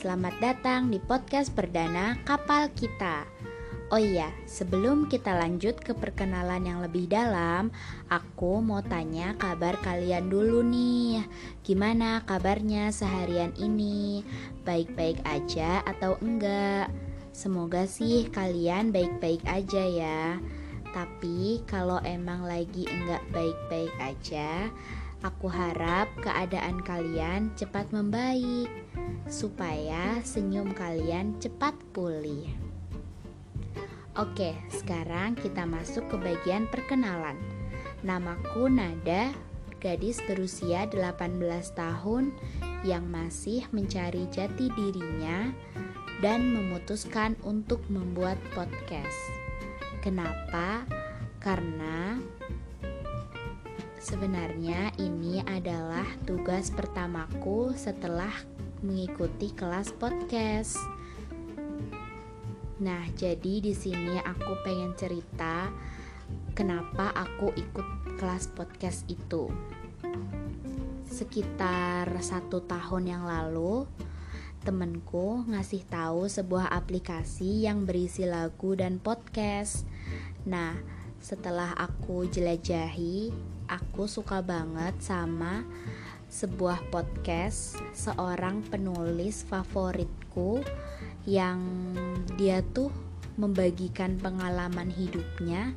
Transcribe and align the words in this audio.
selamat 0.00 0.40
datang 0.40 0.88
di 0.88 0.96
podcast 0.96 1.52
perdana 1.52 2.16
Kapal 2.24 2.72
Kita. 2.72 3.28
Oh 3.92 4.00
iya, 4.00 4.32
sebelum 4.48 5.12
kita 5.12 5.36
lanjut 5.36 5.76
ke 5.76 5.92
perkenalan 5.92 6.64
yang 6.64 6.80
lebih 6.80 7.04
dalam, 7.04 7.68
aku 8.08 8.64
mau 8.64 8.80
tanya 8.80 9.36
kabar 9.36 9.76
kalian 9.84 10.32
dulu 10.32 10.64
nih. 10.64 11.20
Gimana 11.60 12.24
kabarnya 12.24 12.88
seharian 12.96 13.52
ini? 13.60 14.24
Baik-baik 14.64 15.20
aja 15.28 15.84
atau 15.84 16.16
enggak? 16.24 16.88
Semoga 17.36 17.84
sih 17.84 18.24
kalian 18.32 18.96
baik-baik 18.96 19.44
aja 19.44 19.84
ya. 19.84 20.40
Tapi 20.96 21.60
kalau 21.68 22.00
emang 22.08 22.48
lagi 22.48 22.88
enggak 22.88 23.20
baik-baik 23.36 23.92
aja, 24.00 24.72
Aku 25.20 25.52
harap 25.52 26.08
keadaan 26.24 26.80
kalian 26.80 27.52
cepat 27.52 27.92
membaik, 27.92 28.72
supaya 29.28 30.16
senyum 30.24 30.72
kalian 30.72 31.36
cepat 31.36 31.76
pulih. 31.92 32.48
Oke, 34.16 34.56
sekarang 34.72 35.36
kita 35.36 35.68
masuk 35.68 36.08
ke 36.08 36.16
bagian 36.16 36.64
perkenalan. 36.72 37.36
Namaku 38.00 38.72
Nada, 38.72 39.28
gadis 39.76 40.24
berusia 40.24 40.88
18 40.88 41.36
tahun 41.76 42.32
yang 42.80 43.04
masih 43.04 43.68
mencari 43.76 44.24
jati 44.32 44.72
dirinya 44.72 45.52
dan 46.24 46.48
memutuskan 46.48 47.36
untuk 47.44 47.84
membuat 47.92 48.40
podcast. 48.56 49.20
Kenapa? 50.00 50.88
Karena 51.44 52.16
Sebenarnya 54.00 54.96
ini 54.96 55.44
adalah 55.44 56.08
tugas 56.24 56.72
pertamaku 56.72 57.76
setelah 57.76 58.32
mengikuti 58.80 59.52
kelas 59.52 59.92
podcast. 59.92 60.80
Nah, 62.80 63.04
jadi 63.12 63.60
di 63.60 63.76
sini 63.76 64.16
aku 64.16 64.56
pengen 64.64 64.96
cerita 64.96 65.68
kenapa 66.56 67.12
aku 67.12 67.52
ikut 67.52 68.16
kelas 68.16 68.48
podcast 68.56 69.04
itu. 69.04 69.52
Sekitar 71.04 72.08
satu 72.24 72.64
tahun 72.64 73.04
yang 73.04 73.28
lalu, 73.28 73.84
temenku 74.64 75.44
ngasih 75.44 75.84
tahu 75.84 76.24
sebuah 76.24 76.72
aplikasi 76.72 77.68
yang 77.68 77.84
berisi 77.84 78.24
lagu 78.24 78.72
dan 78.72 78.96
podcast. 78.96 79.84
Nah, 80.48 80.72
setelah 81.20 81.76
aku 81.76 82.24
jelajahi, 82.32 83.28
aku 83.70 84.10
suka 84.10 84.42
banget 84.42 84.98
sama 84.98 85.62
sebuah 86.26 86.90
podcast 86.90 87.78
seorang 87.94 88.66
penulis 88.66 89.46
favoritku 89.46 90.58
yang 91.22 91.62
dia 92.34 92.66
tuh 92.74 92.90
membagikan 93.38 94.18
pengalaman 94.18 94.90
hidupnya 94.90 95.70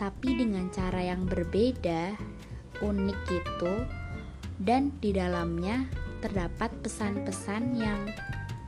tapi 0.00 0.32
dengan 0.32 0.72
cara 0.72 1.04
yang 1.04 1.28
berbeda, 1.28 2.16
unik 2.80 3.18
gitu 3.28 3.84
dan 4.56 4.88
di 4.96 5.12
dalamnya 5.12 5.84
terdapat 6.24 6.72
pesan-pesan 6.80 7.76
yang 7.76 8.08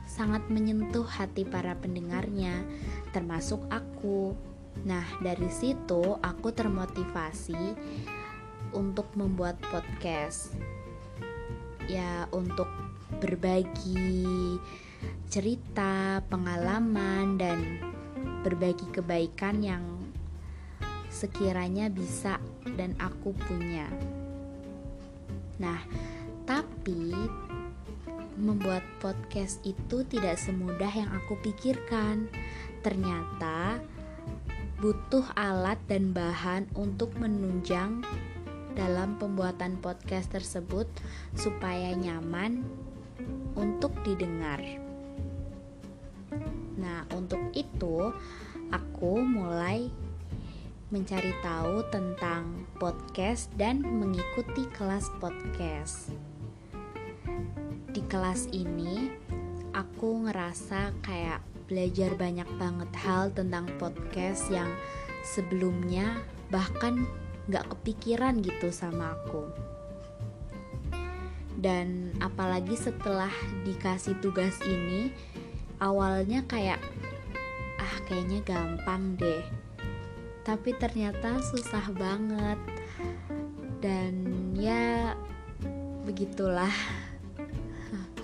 sangat 0.05 0.45
menyentuh 0.53 1.09
hati 1.09 1.41
para 1.41 1.73
pendengarnya 1.73 2.61
termasuk 3.17 3.65
aku. 3.73 4.37
Nah, 4.85 5.05
dari 5.25 5.49
situ 5.49 6.17
aku 6.21 6.53
termotivasi 6.53 7.73
untuk 8.73 9.09
membuat 9.15 9.57
podcast. 9.69 10.53
Ya, 11.85 12.25
untuk 12.33 12.67
berbagi 13.21 14.57
cerita, 15.29 16.21
pengalaman 16.29 17.37
dan 17.37 17.81
berbagi 18.43 18.85
kebaikan 18.93 19.63
yang 19.63 19.83
sekiranya 21.13 21.87
bisa 21.93 22.41
dan 22.75 22.97
aku 22.97 23.31
punya. 23.45 23.87
Nah, 25.61 25.79
tapi 26.43 27.13
membuat 28.35 28.81
podcast 28.97 29.61
itu 29.61 30.01
tidak 30.09 30.41
semudah 30.41 30.89
yang 30.89 31.09
aku 31.13 31.37
pikirkan. 31.45 32.27
Ternyata 32.81 33.79
butuh 34.81 35.23
alat 35.39 35.79
dan 35.87 36.11
bahan 36.11 36.67
untuk 36.75 37.15
menunjang 37.15 38.03
dalam 38.73 39.17
pembuatan 39.21 39.77
podcast 39.81 40.33
tersebut 40.33 40.89
supaya 41.37 41.93
nyaman 41.93 42.65
untuk 43.53 43.93
didengar. 44.05 44.59
Nah, 46.77 47.05
untuk 47.13 47.39
itu 47.53 48.11
aku 48.73 49.21
mulai 49.21 49.87
mencari 50.93 51.33
tahu 51.41 51.81
tentang 51.89 52.69
podcast 52.77 53.49
dan 53.57 53.81
mengikuti 53.81 54.69
kelas 54.77 55.09
podcast. 55.17 56.13
Di 57.93 58.01
kelas 58.09 58.49
ini 58.53 59.09
aku 59.73 60.29
ngerasa 60.29 60.93
kayak 61.01 61.41
belajar 61.65 62.13
banyak 62.13 62.45
banget 62.61 62.91
hal 63.01 63.33
tentang 63.33 63.65
podcast 63.81 64.45
yang 64.53 64.69
sebelumnya 65.25 66.21
bahkan 66.53 67.09
gak 67.51 67.67
kepikiran 67.75 68.39
gitu 68.39 68.71
sama 68.71 69.15
aku. 69.19 69.47
Dan 71.59 72.11
apalagi 72.19 72.75
setelah 72.75 73.31
dikasih 73.63 74.19
tugas 74.19 74.59
ini 74.67 75.15
awalnya 75.79 76.43
kayak 76.47 76.79
ah 77.79 77.95
kayaknya 78.07 78.43
gampang 78.43 79.15
deh. 79.19 79.43
Tapi 80.43 80.75
ternyata 80.75 81.39
susah 81.39 81.87
banget. 81.95 82.59
Dan 83.79 84.51
ya 84.55 85.15
begitulah. 86.03 86.73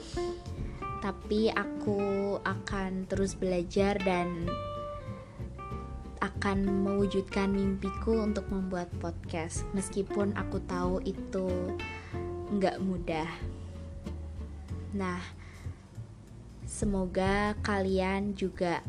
Tapi 1.05 1.47
aku 1.51 2.35
akan 2.43 3.07
terus 3.07 3.39
belajar 3.39 3.95
dan 4.03 4.47
akan 6.39 6.87
mewujudkan 6.87 7.51
mimpiku 7.51 8.23
untuk 8.23 8.47
membuat 8.47 8.87
podcast 9.03 9.67
meskipun 9.75 10.31
aku 10.39 10.63
tahu 10.71 11.03
itu 11.03 11.75
nggak 12.55 12.79
mudah. 12.79 13.27
Nah 14.95 15.19
semoga 16.63 17.59
kalian 17.59 18.39
juga 18.39 18.79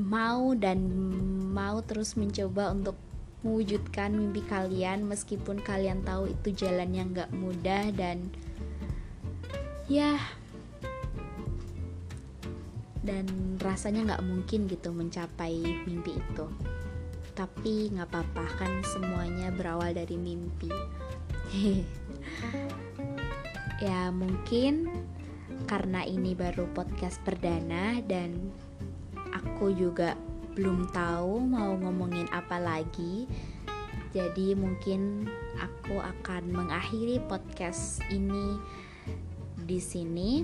mau 0.00 0.56
dan 0.56 0.88
mau 1.52 1.84
terus 1.84 2.16
mencoba 2.16 2.72
untuk 2.72 2.96
mewujudkan 3.44 4.16
mimpi 4.16 4.40
kalian 4.48 5.04
meskipun 5.04 5.60
kalian 5.60 6.00
tahu 6.00 6.32
itu 6.32 6.64
jalan 6.64 6.96
yang 6.96 7.12
nggak 7.12 7.28
mudah 7.36 7.92
dan 7.92 8.24
ya 9.84 10.16
dan 13.00 13.56
rasanya 13.60 14.14
nggak 14.14 14.24
mungkin 14.26 14.68
gitu 14.68 14.92
mencapai 14.92 15.60
mimpi 15.88 16.16
itu. 16.16 16.46
Tapi 17.32 17.94
nggak 17.96 18.08
apa-apa 18.10 18.44
kan 18.60 18.72
semuanya 18.84 19.48
berawal 19.54 19.92
dari 19.94 20.16
mimpi. 20.16 20.72
Ya 23.80 24.12
mungkin 24.12 24.92
karena 25.64 26.04
ini 26.04 26.36
baru 26.36 26.68
podcast 26.76 27.16
perdana 27.24 28.04
dan 28.04 28.52
aku 29.32 29.72
juga 29.72 30.20
belum 30.52 30.92
tahu 30.92 31.40
mau 31.40 31.72
ngomongin 31.80 32.28
apa 32.28 32.60
lagi 32.60 33.24
jadi 34.10 34.58
mungkin 34.58 35.30
aku 35.62 36.02
akan 36.02 36.50
mengakhiri 36.50 37.22
podcast 37.30 38.02
ini 38.10 38.58
di 39.62 39.78
sini 39.78 40.42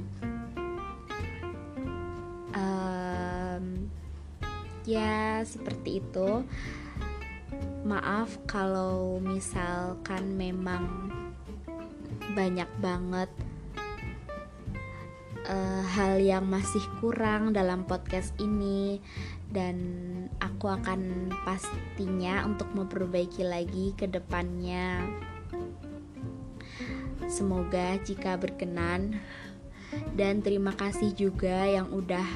um, 2.56 3.86
ya 4.88 5.44
seperti 5.44 6.00
itu 6.00 6.42
maaf 7.86 8.34
kalau 8.48 9.22
misalkan 9.22 10.34
memang 10.34 11.12
banyak 12.34 12.68
banget 12.82 13.30
uh, 15.46 15.82
hal 15.94 16.18
yang 16.18 16.44
masih 16.50 16.82
kurang 16.98 17.54
dalam 17.54 17.86
podcast 17.86 18.34
ini 18.42 18.98
dan 19.50 19.78
aku 20.42 20.66
akan 20.66 21.30
pastinya 21.46 22.42
untuk 22.44 22.66
memperbaiki 22.74 23.46
lagi 23.46 23.94
ke 23.94 24.10
depannya. 24.10 25.06
Semoga 27.30 27.98
jika 28.02 28.38
berkenan 28.38 29.18
dan 30.16 30.40
terima 30.40 30.72
kasih 30.74 31.12
juga 31.16 31.66
yang 31.68 31.88
udah 31.92 32.26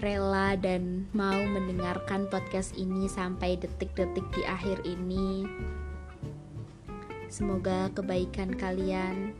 rela 0.00 0.56
dan 0.56 1.04
mau 1.12 1.36
mendengarkan 1.36 2.24
podcast 2.32 2.72
ini 2.74 3.04
sampai 3.06 3.60
detik-detik 3.60 4.24
di 4.32 4.42
akhir 4.48 4.80
ini. 4.88 5.44
Semoga 7.30 7.92
kebaikan 7.94 8.56
kalian 8.56 9.36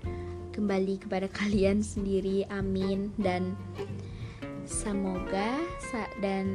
kembali 0.53 1.01
kepada 1.01 1.27
kalian 1.41 1.81
sendiri. 1.81 2.45
Amin 2.53 3.11
dan 3.17 3.57
semoga 4.69 5.59
dan 6.23 6.47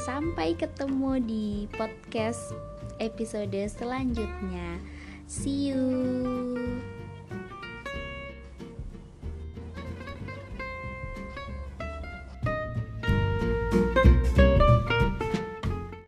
sampai 0.00 0.56
ketemu 0.56 1.20
di 1.20 1.46
podcast 1.74 2.54
episode 3.02 3.58
selanjutnya. 3.68 4.78
See 5.26 5.70
you. 5.70 6.59